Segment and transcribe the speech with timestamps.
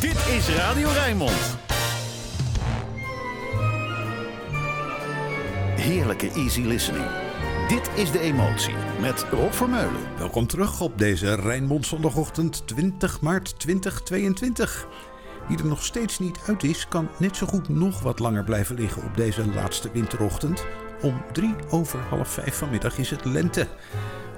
[0.00, 1.58] Dit is Radio Rijnmond.
[5.76, 7.04] Heerlijke easy listening.
[7.68, 10.00] Dit is De Emotie met Rob Vermeulen.
[10.18, 14.88] Welkom terug op deze Rijnmond zondagochtend 20 maart 2022.
[15.48, 18.76] Wie er nog steeds niet uit is, kan net zo goed nog wat langer blijven
[18.76, 20.64] liggen op deze laatste winterochtend.
[21.02, 23.66] Om drie over half vijf vanmiddag is het lente.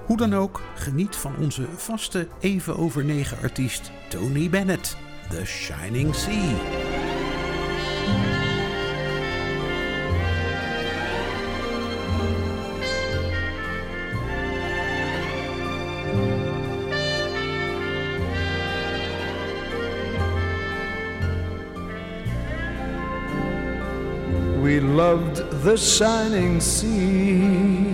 [0.06, 4.96] Hoe dan ook, geniet van onze vaste even over negen artiest Tony Bennett,
[5.30, 6.56] The Shining Sea.
[24.62, 27.87] We loved the shining sea.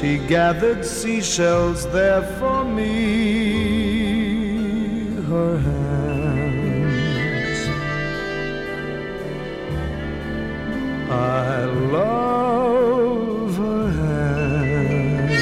[0.00, 3.90] She gathered seashells there for me.
[5.28, 6.88] Her hands.
[11.10, 15.36] I love her hands.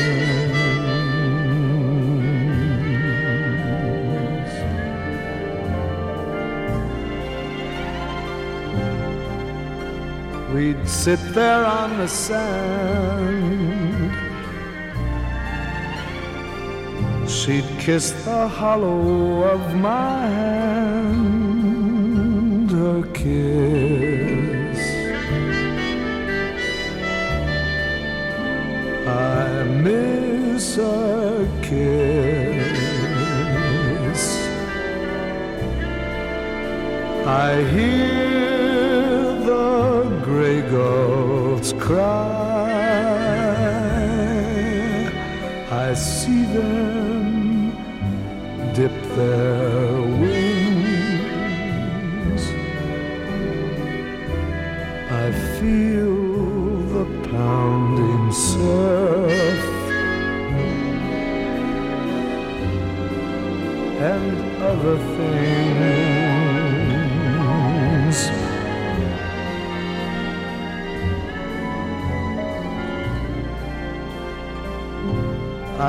[10.52, 13.77] We'd sit there on the sand.
[17.88, 21.10] Kiss the hollow of my hand,
[22.70, 24.80] her kiss.
[29.06, 32.62] I miss a kiss.
[37.26, 39.72] I hear the
[40.26, 42.68] gray gulls cry.
[45.70, 46.87] I see them
[49.18, 50.42] their wings.
[55.24, 55.26] I
[55.58, 56.18] feel
[56.96, 59.62] the pounding surf
[64.14, 64.36] and
[64.72, 65.88] other things.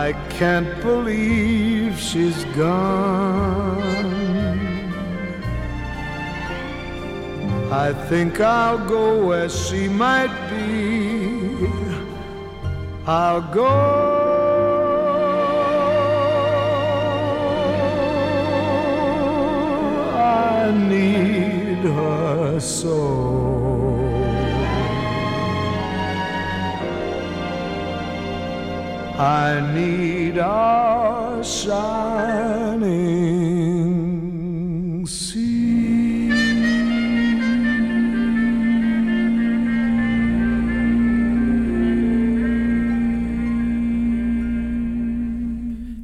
[0.07, 1.68] I can't believe
[1.99, 3.99] she's gone.
[7.71, 11.67] I think I'll go where she might be.
[13.05, 13.67] I'll go.
[20.15, 23.58] I need her so.
[29.19, 31.85] I need our shining
[35.05, 36.29] sea.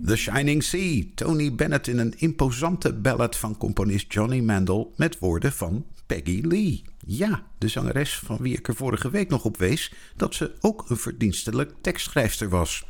[0.03, 5.51] The Shining Sea, Tony Bennett in een imposante ballad van componist Johnny Mandel met woorden
[5.51, 6.83] van Peggy Lee.
[7.05, 10.89] Ja, de zangeres van wie ik er vorige week nog op wees dat ze ook
[10.89, 12.85] een verdienstelijk tekstschrijfster was.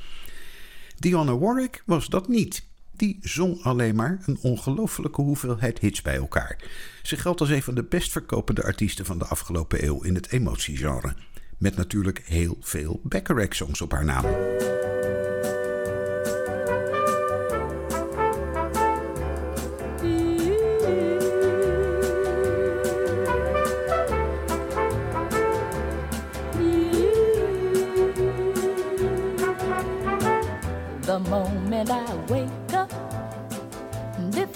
[1.00, 2.68] Dionne Warwick was dat niet.
[2.96, 6.64] Die zong alleen maar een ongelofelijke hoeveelheid hits bij elkaar.
[7.04, 10.32] Ze geldt als een van de best verkopende artiesten van de afgelopen eeuw in het
[10.32, 11.16] emotiegenre.
[11.58, 14.26] Met natuurlijk heel veel Bacharach-songs op haar naam.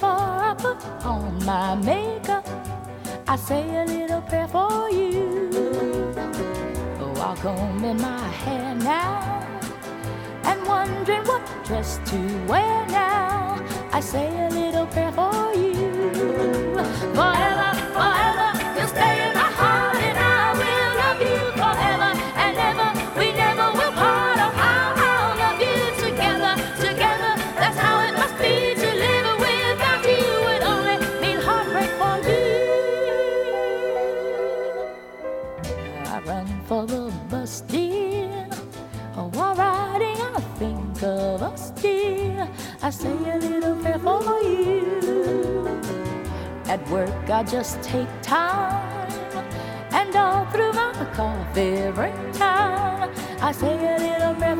[0.10, 2.46] I put on my makeup,
[3.28, 5.50] I say a little prayer for you.
[7.20, 9.48] While in my hair now,
[10.44, 12.18] and wondering what dress to
[12.48, 16.02] wear now, I say a little prayer for you.
[17.16, 18.29] Forever, forever,
[42.82, 45.68] I say a little prayer for you.
[46.66, 49.12] At work, I just take time,
[49.92, 53.12] and all through my coffee break time,
[53.42, 54.56] I say a little prayer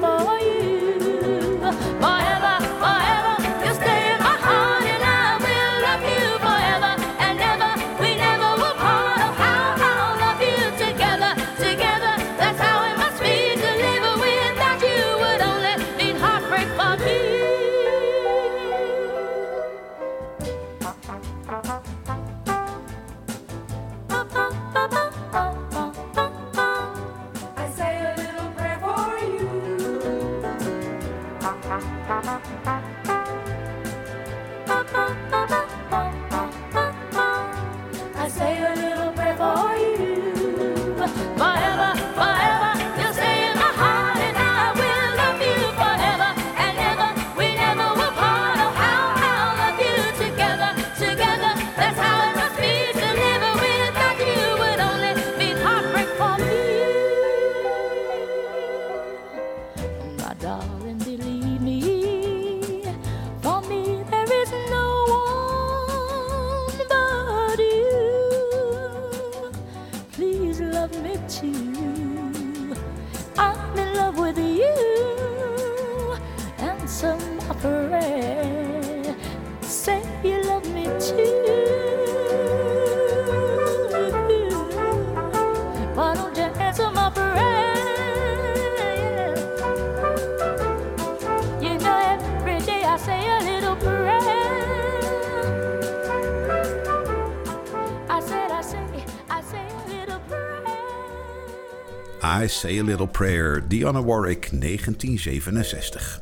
[102.22, 106.22] I Say a Little Prayer, Dionne Warwick, 1967.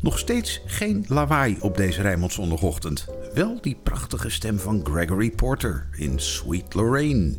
[0.00, 3.06] Nog steeds geen lawaai op deze Rijnmond zondagochtend.
[3.34, 7.36] Wel die prachtige stem van Gregory Porter in Sweet Lorraine.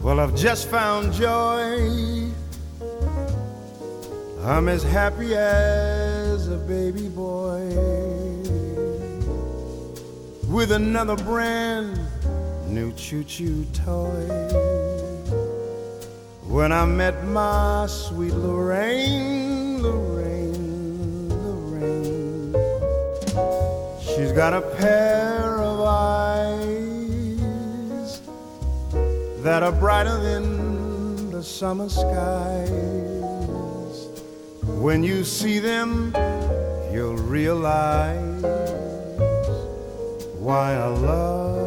[0.00, 2.30] Well, I've just found joy.
[4.44, 7.60] I'm as happy as a baby boy.
[10.48, 11.98] With another brand
[12.68, 14.81] new choo-choo toy.
[16.52, 22.54] When I met my sweet Lorraine, Lorraine, Lorraine.
[24.02, 27.00] She's got a pair of eyes
[29.42, 32.68] that are brighter than the summer skies.
[34.62, 36.12] When you see them,
[36.92, 38.42] you'll realize
[40.38, 41.61] why I love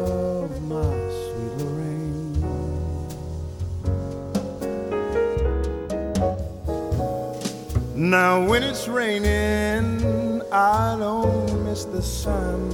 [7.96, 12.68] Now, when it's raining, I don't miss the sun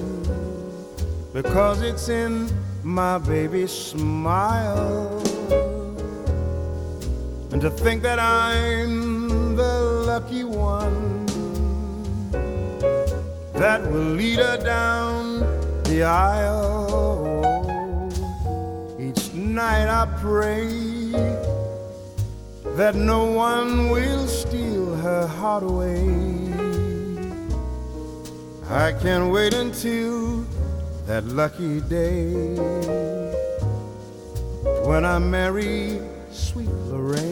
[1.33, 2.51] because it's in
[2.83, 5.23] my baby's smile.
[7.53, 11.25] And to think that I'm the lucky one
[13.55, 15.39] that will lead her down
[15.85, 17.29] the aisle.
[18.99, 20.67] Each night I pray
[22.75, 25.99] that no one will steal her heart away.
[28.71, 30.47] I can't wait until
[31.07, 32.55] that lucky day
[34.87, 36.01] when I marry
[36.31, 37.32] sweet Lorraine.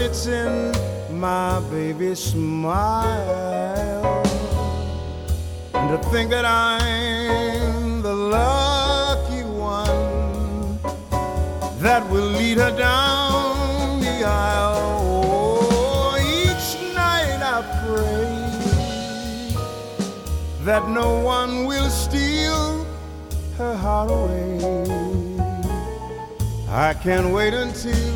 [0.00, 0.72] It's in
[1.20, 4.24] my baby's smile.
[5.74, 10.78] And to think that I'm the lucky one
[11.80, 15.22] that will lead her down the aisle.
[15.32, 18.48] Oh, each night I pray
[20.64, 22.86] that no one will steal
[23.58, 24.58] her heart away.
[26.70, 28.09] I can't wait until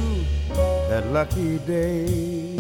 [0.89, 2.57] that lucky day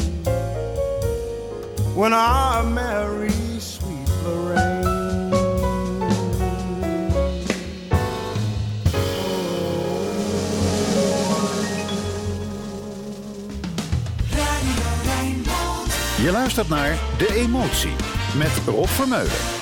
[1.94, 4.84] when I marry sweet Lorraine.
[16.22, 17.96] Je luistert naar De Emotie
[18.36, 19.53] met Rob Vermeulen.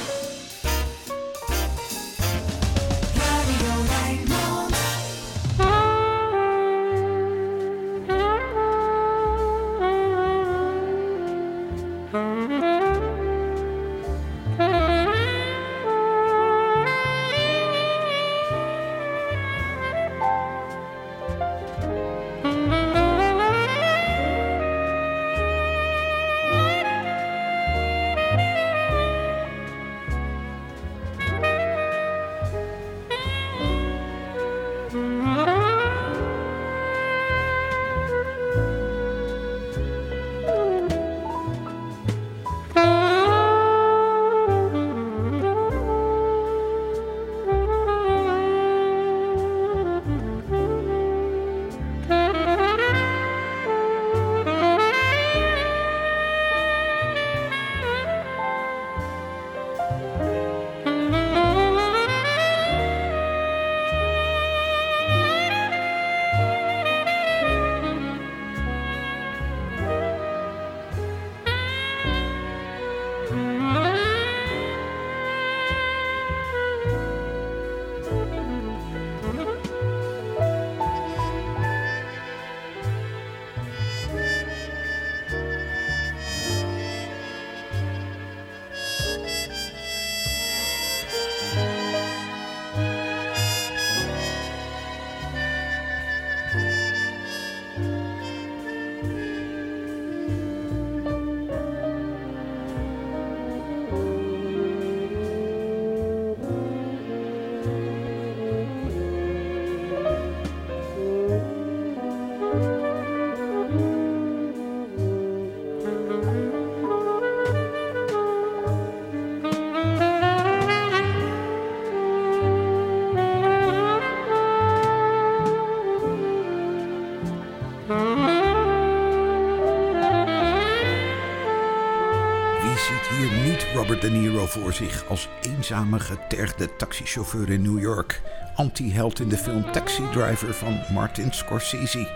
[134.52, 138.22] Voor zich als eenzame getergde taxichauffeur in New York.
[138.54, 142.08] Anti-held in de film Taxi Driver van Martin Scorsese.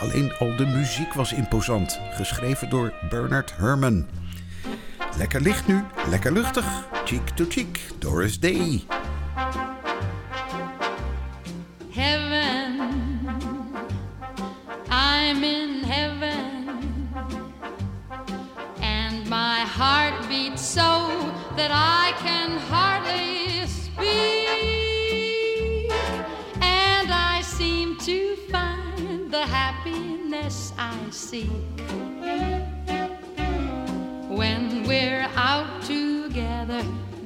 [0.00, 4.06] Alleen al de muziek was imposant, geschreven door Bernard Herrmann.
[5.16, 6.66] Lekker licht nu, lekker luchtig.
[7.04, 8.84] Cheek to cheek, Doris Day.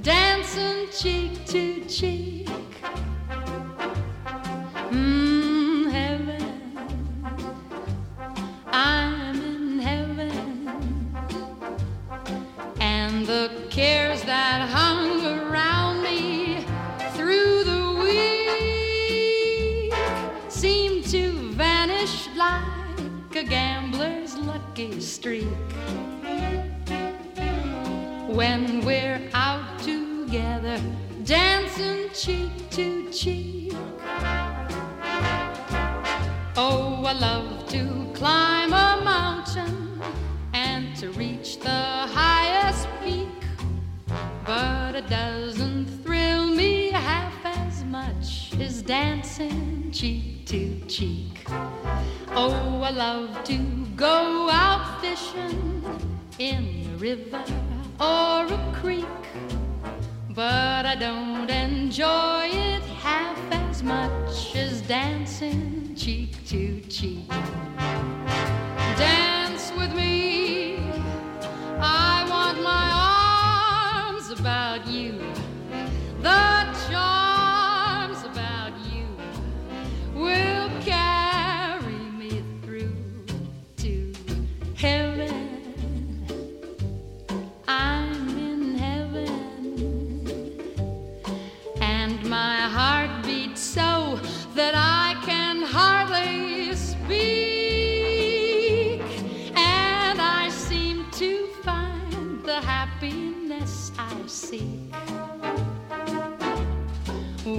[0.03, 2.32] dancing cheek to cheek.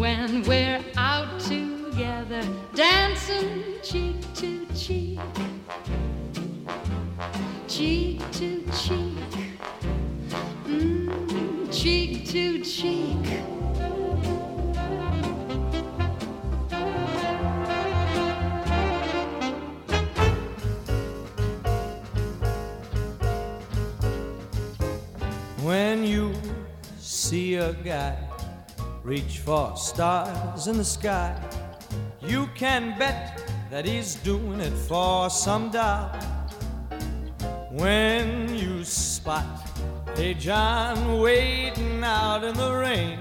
[0.03, 2.43] when we're out together
[2.75, 3.62] dancing
[29.13, 31.39] reach for stars in the sky,
[32.20, 36.10] you can bet that he's doing it for some doll.
[37.70, 39.46] When you spot
[40.15, 43.20] a John waiting out in the rain,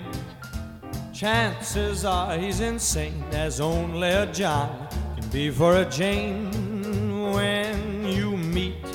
[1.12, 6.50] chances are he's insane, as only a John can be for a Jane.
[7.34, 8.86] When you meet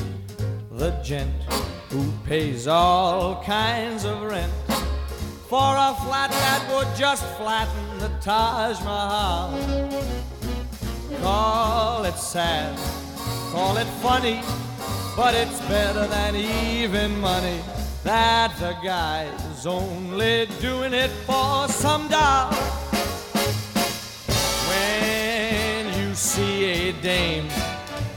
[0.71, 1.43] the gent
[1.91, 4.66] who pays all kinds of rent
[5.49, 9.57] for a flat that would just flatten the Taj Mahal.
[11.21, 12.77] Call it sad,
[13.53, 14.41] call it funny,
[15.15, 17.61] but it's better than even money.
[18.03, 22.51] That the guy's only doing it for some doll.
[24.67, 27.47] When you see a dame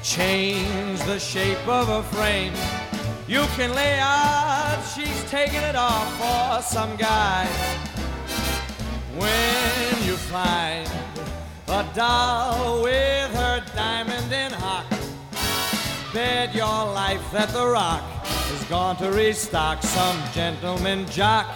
[0.03, 2.55] change the shape of a frame,
[3.31, 7.47] you can lay out she's taking it off for some guy.
[9.17, 10.91] When you find
[11.69, 14.87] a doll with her diamond in hock,
[16.13, 18.03] bet your life that the rock
[18.53, 21.47] is going to restock some gentleman jock.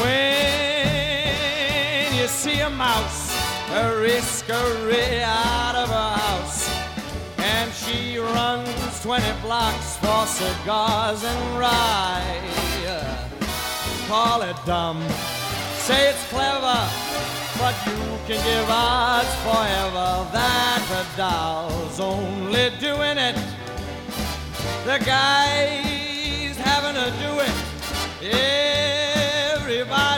[0.00, 1.34] When
[2.16, 3.36] you see a mouse,
[3.72, 6.70] a riskery out of her house,
[7.36, 12.40] and she runs 20 blocks for cigars and rye.
[14.08, 15.02] Call it dumb,
[15.76, 16.80] say it's clever,
[17.58, 23.36] but you can give odds forever that the doll's only doing it.
[24.84, 27.54] The guy's having to do it.
[29.52, 30.17] Everybody's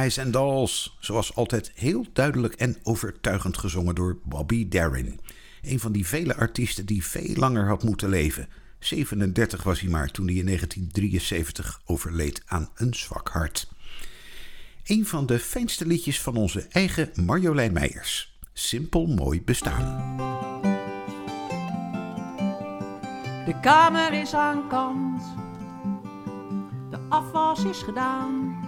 [0.00, 5.20] Guys and Dolls, zoals altijd heel duidelijk en overtuigend gezongen door Bobby Darin.
[5.62, 8.48] Een van die vele artiesten die veel langer had moeten leven.
[8.78, 13.68] 37 was hij maar toen hij in 1973 overleed aan een zwak hart.
[14.84, 18.38] Een van de fijnste liedjes van onze eigen Marjolein Meijers.
[18.52, 20.16] Simpel mooi bestaan.
[23.44, 25.22] De kamer is aan kant,
[26.90, 28.59] de afwas is gedaan.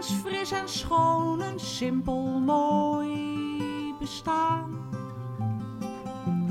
[0.00, 4.88] Fris en schoon, een simpel mooi bestaan.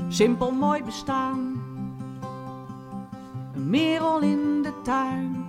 [0.08, 1.62] Simpel mooi bestaan,
[3.54, 5.46] een merel in de tuin.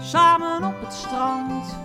[0.00, 1.76] Samen op het strand,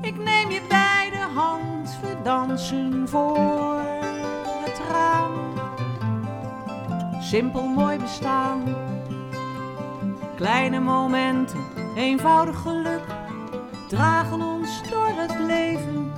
[0.00, 3.80] ik neem je bij de hand, we dansen voor
[4.64, 5.32] het raam.
[7.20, 8.62] Simpel mooi bestaan,
[10.36, 13.04] kleine momenten, eenvoudig geluk,
[13.88, 16.12] dragen ons door het leven.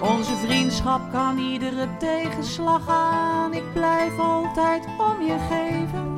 [0.00, 6.16] Onze vriendschap kan iedere tegenslag aan, ik blijf altijd om je geven.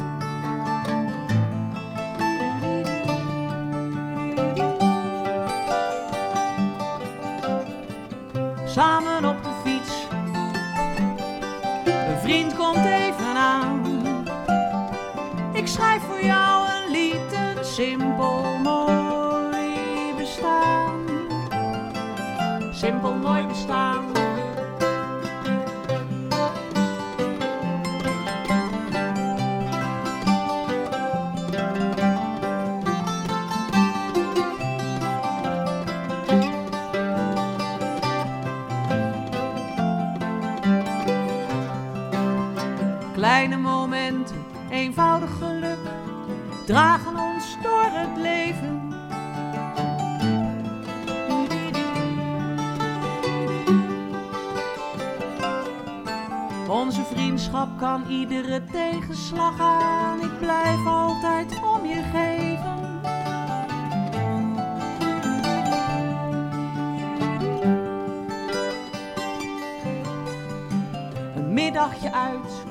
[8.78, 9.47] samen op
[12.72, 13.82] komt even aan.
[15.52, 21.06] Ik schrijf voor jou een lied, een simpel mooi bestaan.
[22.72, 24.27] Simpel mooi bestaan.
[46.68, 48.92] Dragen ons door het leven.
[56.68, 63.00] Onze vriendschap kan iedere tegenslag aan, ik blijf altijd om je geven.
[71.36, 72.64] Een middagje uit,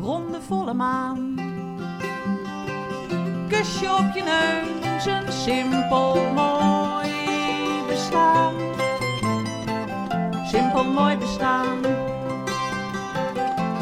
[0.00, 1.25] ronde volle maan.
[3.48, 7.10] Kusje op je neus, een simpel mooi
[7.88, 8.54] bestaan.
[10.46, 11.78] Simpel mooi bestaan.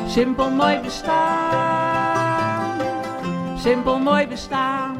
[0.09, 2.81] Simpel mooi bestaan.
[3.59, 4.97] Simpel mooi bestaan.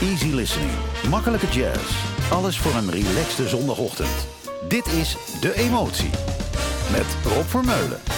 [0.00, 0.70] Easy listening,
[1.10, 1.94] makkelijke jazz.
[2.30, 4.26] Alles voor een relaxte zondagochtend.
[4.68, 6.10] Dit is De Emotie
[6.90, 8.11] met Rob Vermeulen.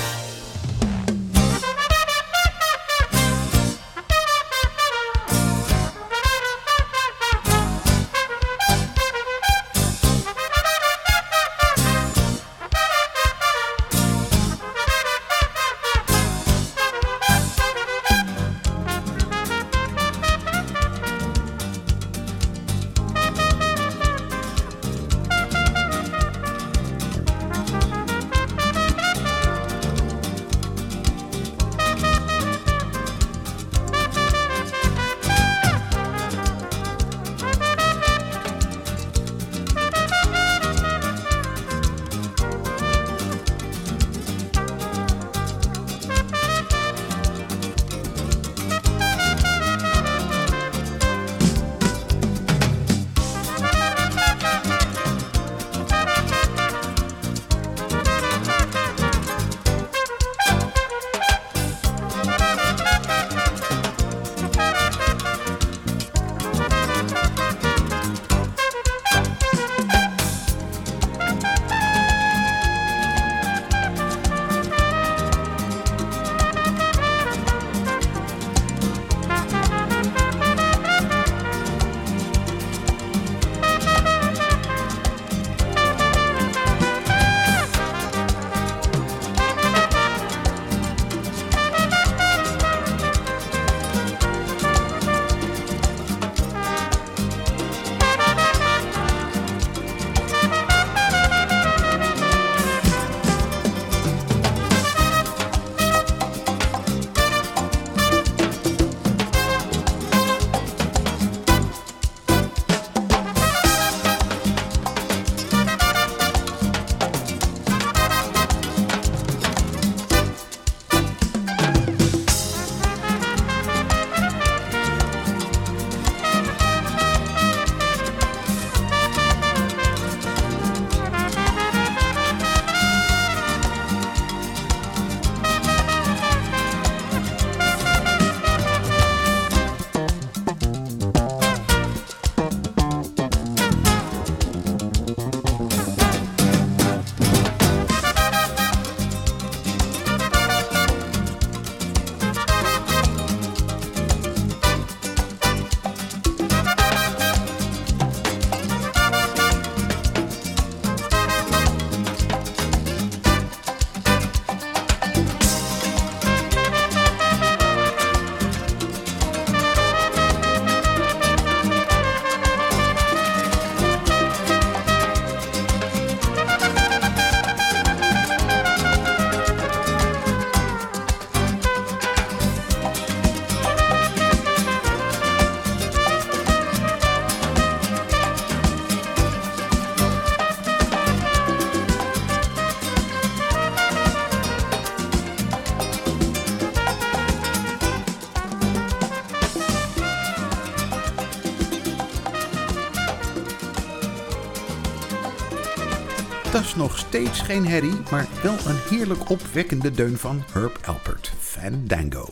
[207.14, 212.26] Steeds geen herrie, maar wel een heerlijk opwekkende deun van Herb Alpert, Fandango.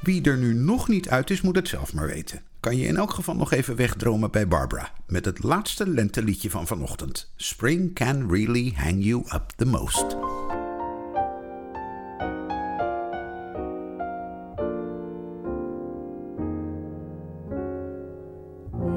[0.00, 2.42] Wie er nu nog niet uit is, moet het zelf maar weten.
[2.60, 6.66] Kan je in elk geval nog even wegdromen bij Barbara met het laatste lenteliedje van
[6.66, 7.32] vanochtend.
[7.36, 10.16] Spring can really hang you up the most.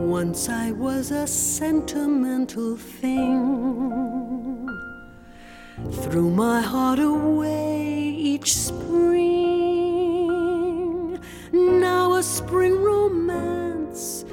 [0.10, 4.05] Once I was a sentimental thing.
[5.92, 9.26] Threw my heart away each spring.
[11.52, 14.26] Now a spring romance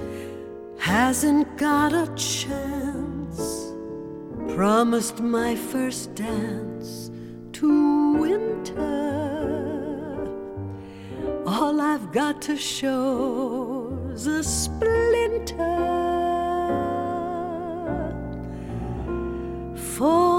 [0.78, 3.72] hasn't got a chance.
[4.54, 7.10] Promised my first dance
[7.52, 9.12] to winter.
[11.46, 16.02] All I've got to show's a splinter
[19.76, 20.31] for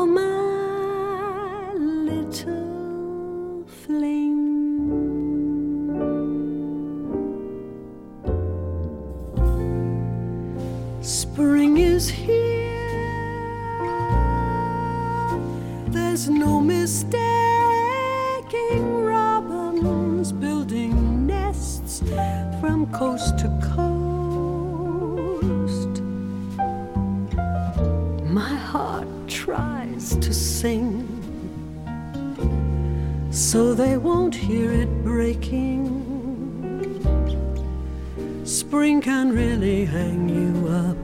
[39.04, 41.03] can really hang you up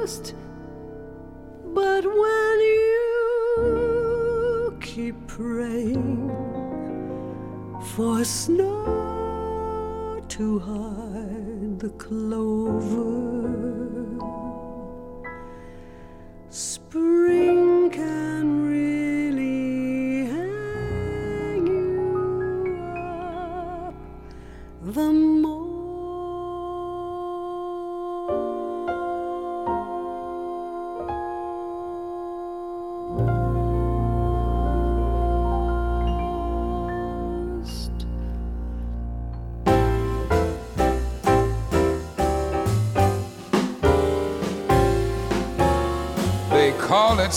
[0.00, 0.32] But
[2.06, 6.30] when you keep praying
[7.94, 13.10] for snow to hide the clover,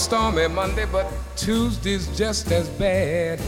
[0.04, 3.40] stormy Monday, but Tuesday's just as bad.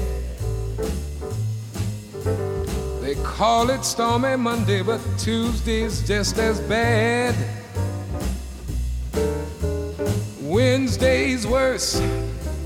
[3.02, 7.36] They call it stormy Monday, but Tuesday's just as bad.
[10.42, 12.02] Wednesday's worse,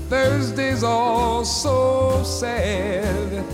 [0.08, 3.44] Thursday's all so sad.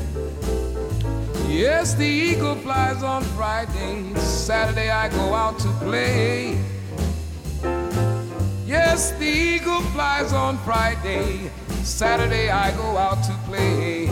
[1.48, 6.65] Yes, the eagle flies on Friday, Saturday I go out to play.
[8.96, 11.50] Yes, the eagle flies on Friday.
[11.82, 14.06] Saturday I go out to play.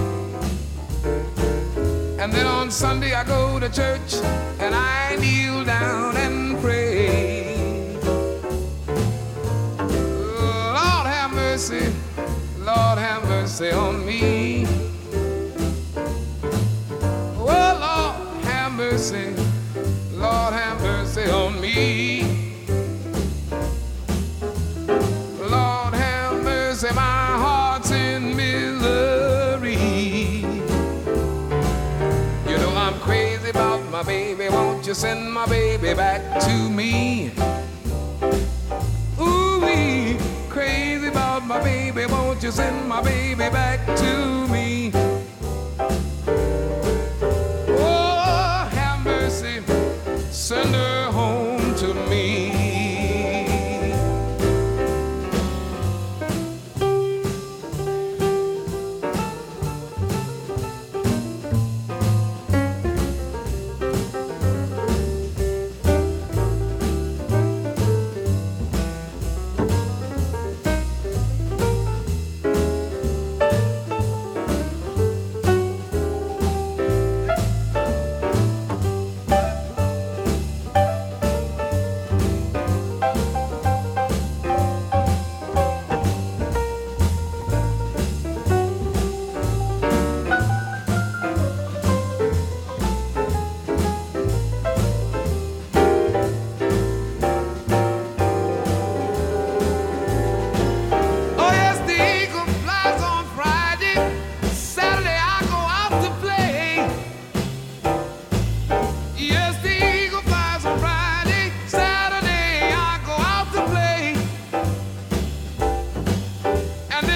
[2.21, 4.13] And then on Sunday I go to church
[4.61, 7.97] and I kneel down and pray.
[10.77, 11.91] Lord have mercy,
[12.59, 14.67] Lord have mercy on me.
[17.39, 19.33] Oh, Lord have mercy,
[34.95, 37.33] you send my baby back to me?
[39.21, 40.17] Ooh, wee,
[40.49, 42.07] crazy about my baby.
[42.07, 44.64] Won't you send my baby back to me?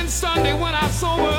[0.08, 1.37] Sunday when I saw her.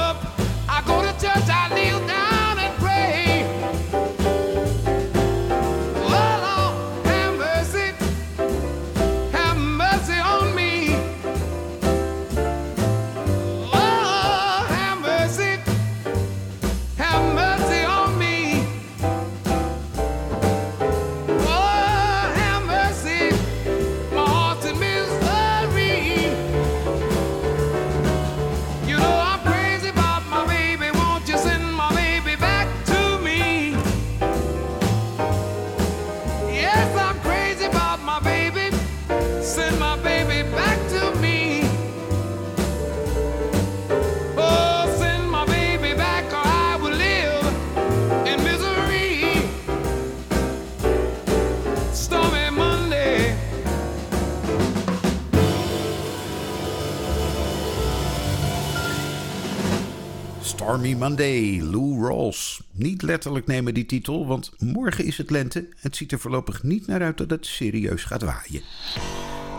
[60.70, 62.62] Army Monday, Lou Rawls.
[62.72, 65.68] Niet letterlijk nemen die titel, want morgen is het lente.
[65.80, 68.62] Het ziet er voorlopig niet naar uit dat het serieus gaat waaien.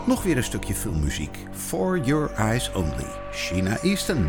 [0.07, 1.37] Nog weer een stukje filmmuziek.
[1.51, 4.25] For Your Eyes Only, China Easton.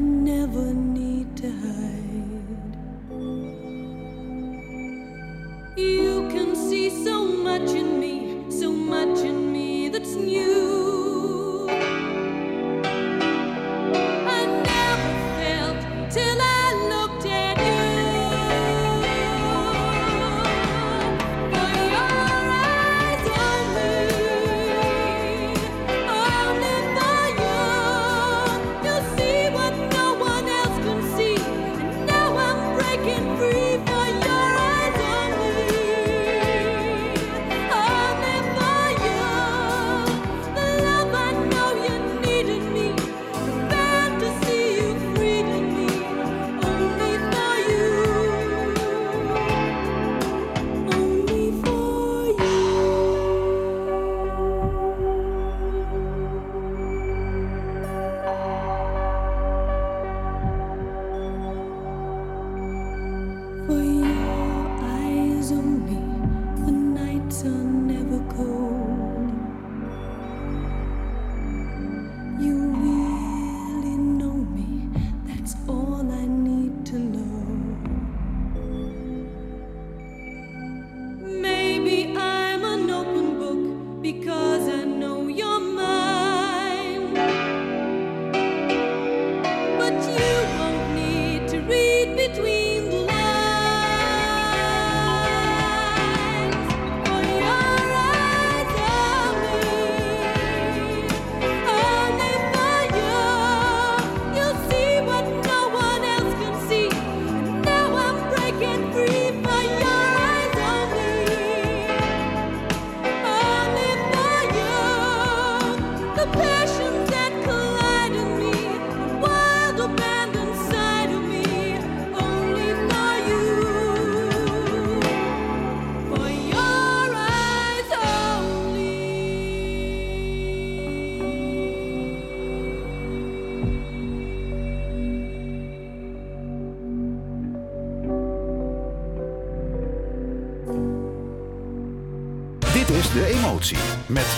[0.00, 0.99] never knew.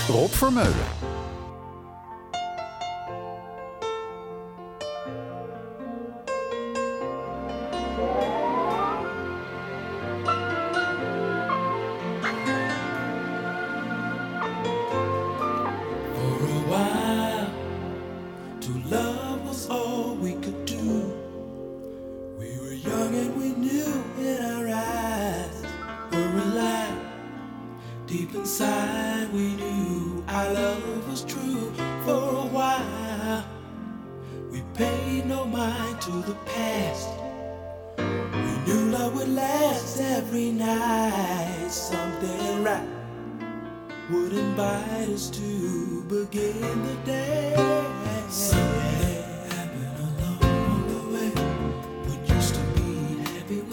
[0.09, 1.02] Rob Vermeulen.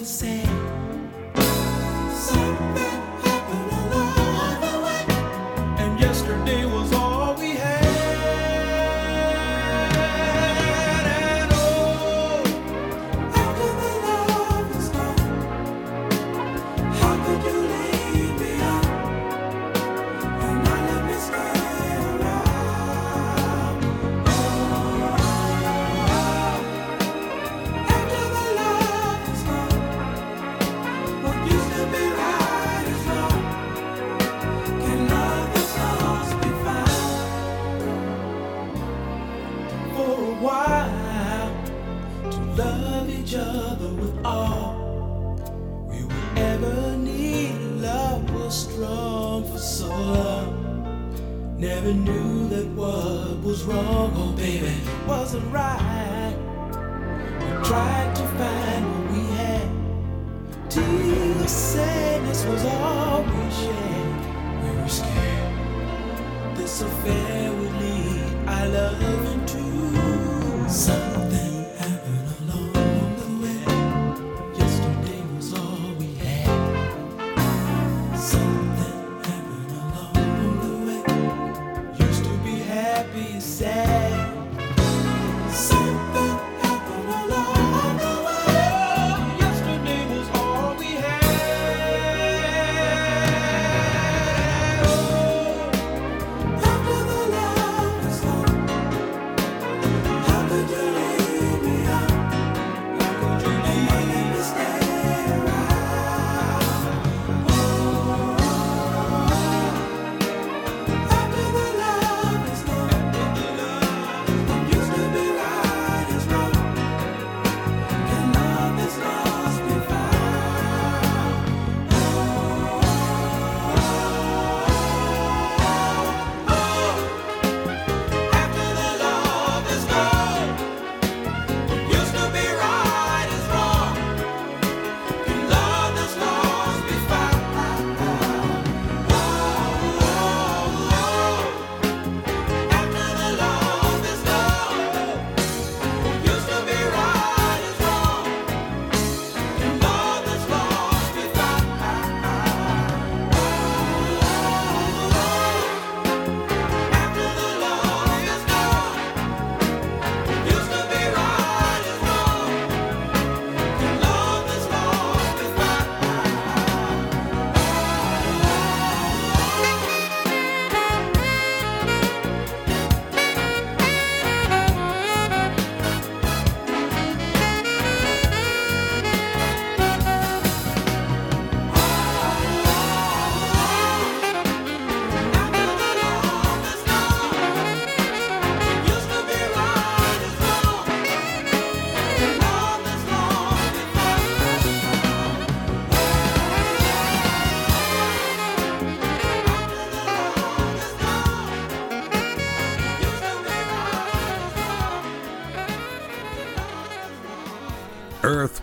[0.04, 0.49] say.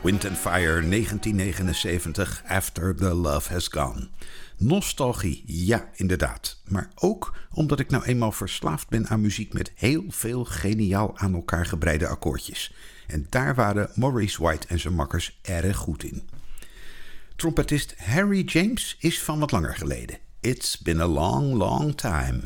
[0.01, 4.07] Wind and Fire 1979, After the Love Has Gone.
[4.57, 6.61] Nostalgie, ja, inderdaad.
[6.67, 11.33] Maar ook omdat ik nou eenmaal verslaafd ben aan muziek met heel veel geniaal aan
[11.33, 12.73] elkaar gebreide akkoordjes.
[13.07, 16.29] En daar waren Maurice White en zijn makkers erg goed in.
[17.35, 20.17] Trompetist Harry James is van wat langer geleden.
[20.41, 22.39] It's been a long, long time.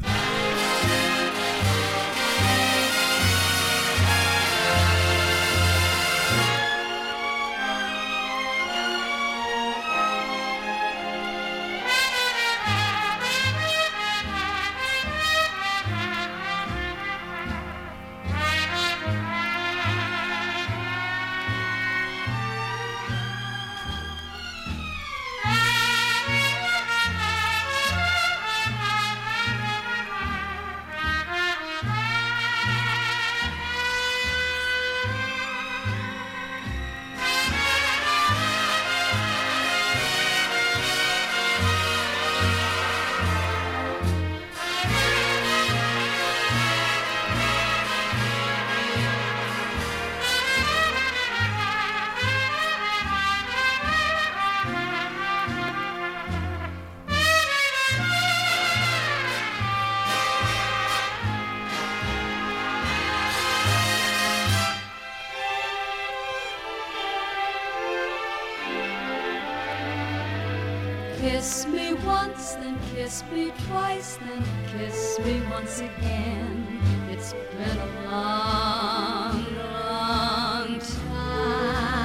[71.21, 74.43] Kiss me once, then kiss me twice, then
[74.75, 76.81] kiss me once again.
[77.11, 82.01] It's been a long, long time.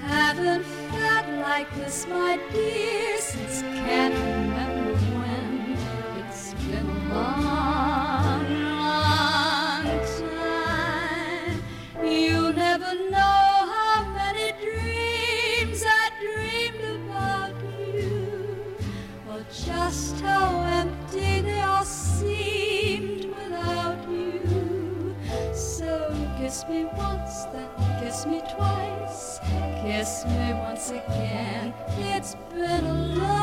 [0.00, 4.43] Haven't felt like this, my dear, since can't
[30.04, 31.72] kiss me once again.
[31.96, 33.33] It's been a long,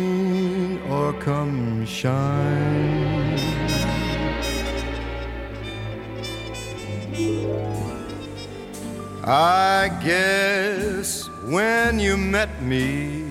[0.90, 3.40] or come shine.
[9.24, 13.24] I guess when you met me,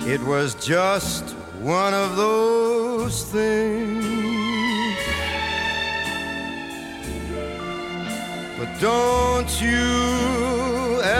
[0.00, 1.30] it was just
[1.60, 4.96] one of those things.
[8.58, 10.45] But don't you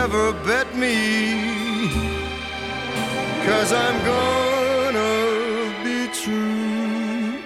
[0.03, 0.95] ever bet me,
[3.47, 5.15] cause I'm gonna
[5.83, 7.39] be true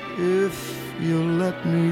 [0.43, 0.55] if
[0.99, 1.87] you let me.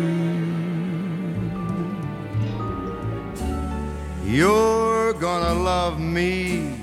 [4.25, 6.75] You're gonna love me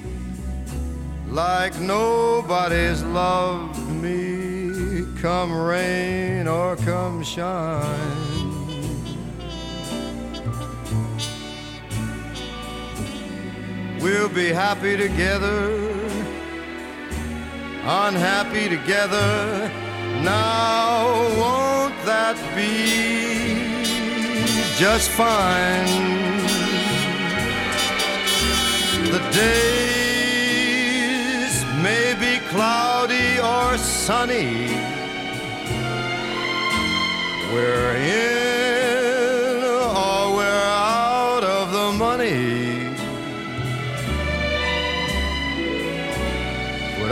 [1.29, 8.26] like nobody's loved me, come rain or come shine.
[14.07, 15.69] We'll be happy together,
[17.83, 19.69] unhappy together.
[20.23, 23.83] Now, won't that be
[24.79, 25.89] just fine?
[29.11, 30.55] The days
[31.83, 34.71] may be cloudy or sunny.
[37.53, 38.86] We're in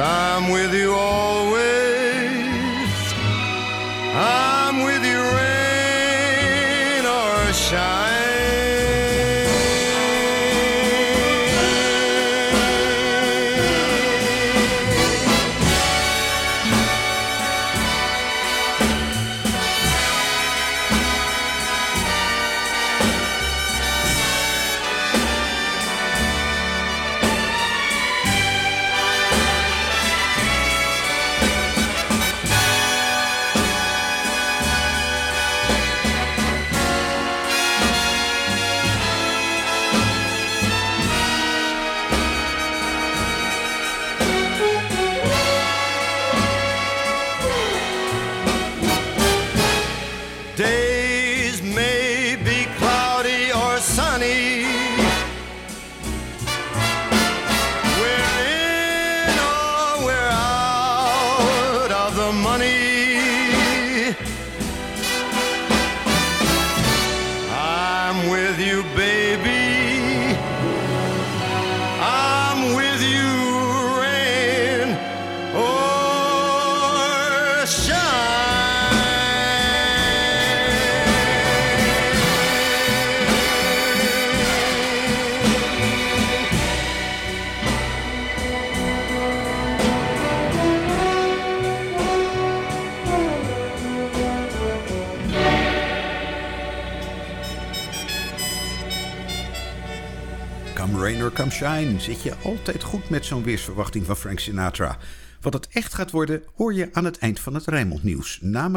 [0.06, 1.73] I'm with you always.
[101.48, 102.00] Come.
[102.00, 104.96] Zit je altijd goed met zo'n weersverwachting van Frank Sinatra.
[105.40, 108.38] Wat het echt gaat worden, hoor je aan het eind van het Rijnmond Nieuws.
[108.40, 108.70] Na.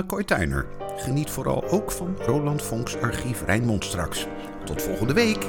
[0.97, 4.26] Geniet vooral ook van Roland Vonks archief Rijnmond straks.
[4.65, 5.45] Tot volgende week.